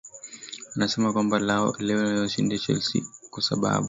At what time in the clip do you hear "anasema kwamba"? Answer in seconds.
0.75-1.39